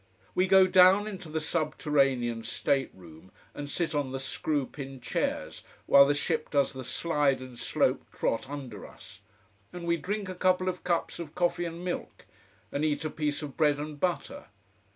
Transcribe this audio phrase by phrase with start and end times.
[0.33, 5.61] We go down into the subterranean state room and sit on the screw pin chairs,
[5.85, 9.21] while the ship does the slide and slope trot under us,
[9.71, 12.25] and we drink a couple of cups of coffee and milk,
[12.71, 14.47] and eat a piece of bread and butter.